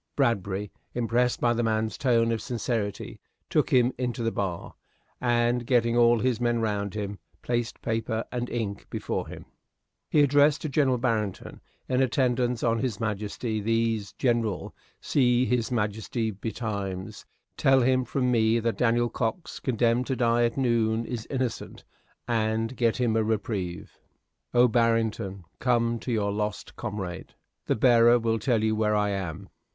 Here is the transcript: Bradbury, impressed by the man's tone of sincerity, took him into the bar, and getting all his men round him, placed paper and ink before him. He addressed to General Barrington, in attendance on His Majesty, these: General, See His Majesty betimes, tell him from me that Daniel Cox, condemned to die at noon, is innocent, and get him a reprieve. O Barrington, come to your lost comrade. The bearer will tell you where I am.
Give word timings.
Bradbury, 0.15 0.71
impressed 0.95 1.39
by 1.39 1.53
the 1.53 1.61
man's 1.61 1.95
tone 1.95 2.31
of 2.31 2.41
sincerity, 2.41 3.19
took 3.51 3.69
him 3.69 3.93
into 3.99 4.23
the 4.23 4.31
bar, 4.31 4.73
and 5.21 5.63
getting 5.63 5.95
all 5.95 6.17
his 6.17 6.41
men 6.41 6.59
round 6.59 6.95
him, 6.95 7.19
placed 7.43 7.83
paper 7.83 8.25
and 8.31 8.49
ink 8.49 8.87
before 8.89 9.27
him. 9.27 9.45
He 10.09 10.21
addressed 10.23 10.61
to 10.63 10.69
General 10.69 10.97
Barrington, 10.97 11.61
in 11.87 12.01
attendance 12.01 12.63
on 12.63 12.79
His 12.79 12.99
Majesty, 12.99 13.59
these: 13.61 14.13
General, 14.13 14.73
See 15.01 15.45
His 15.45 15.71
Majesty 15.71 16.31
betimes, 16.31 17.27
tell 17.55 17.81
him 17.81 18.03
from 18.03 18.31
me 18.31 18.59
that 18.59 18.79
Daniel 18.79 19.07
Cox, 19.07 19.59
condemned 19.59 20.07
to 20.07 20.15
die 20.15 20.45
at 20.45 20.57
noon, 20.57 21.05
is 21.05 21.27
innocent, 21.29 21.83
and 22.27 22.75
get 22.75 22.97
him 22.97 23.15
a 23.15 23.23
reprieve. 23.23 23.99
O 24.51 24.67
Barrington, 24.67 25.43
come 25.59 25.99
to 25.99 26.11
your 26.11 26.31
lost 26.31 26.75
comrade. 26.75 27.35
The 27.67 27.75
bearer 27.75 28.17
will 28.17 28.39
tell 28.39 28.63
you 28.63 28.75
where 28.75 28.95
I 28.95 29.09
am. 29.11 29.49